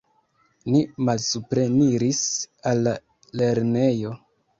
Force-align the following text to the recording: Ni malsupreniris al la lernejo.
Ni 0.75 0.79
malsupreniris 1.09 2.21
al 2.71 2.81
la 2.89 2.95
lernejo. 3.43 4.15